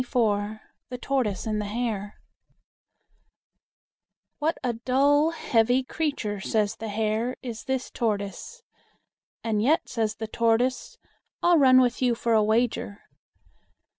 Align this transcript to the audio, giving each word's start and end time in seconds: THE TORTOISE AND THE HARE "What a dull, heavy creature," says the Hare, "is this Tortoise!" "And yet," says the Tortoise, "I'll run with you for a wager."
THE 0.09 0.97
TORTOISE 0.99 1.45
AND 1.45 1.61
THE 1.61 1.67
HARE 1.67 2.15
"What 4.39 4.57
a 4.63 4.73
dull, 4.73 5.29
heavy 5.29 5.83
creature," 5.83 6.41
says 6.41 6.77
the 6.77 6.87
Hare, 6.87 7.37
"is 7.43 7.65
this 7.65 7.91
Tortoise!" 7.91 8.63
"And 9.43 9.61
yet," 9.61 9.87
says 9.87 10.15
the 10.15 10.25
Tortoise, 10.25 10.97
"I'll 11.43 11.59
run 11.59 11.79
with 11.79 12.01
you 12.01 12.15
for 12.15 12.33
a 12.33 12.41
wager." 12.43 13.01